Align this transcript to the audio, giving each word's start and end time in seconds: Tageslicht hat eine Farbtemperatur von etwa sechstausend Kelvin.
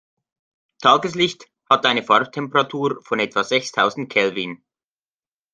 Tageslicht 0.81 1.51
hat 1.69 1.85
eine 1.85 2.01
Farbtemperatur 2.01 3.03
von 3.03 3.19
etwa 3.19 3.43
sechstausend 3.43 4.09
Kelvin. 4.11 4.63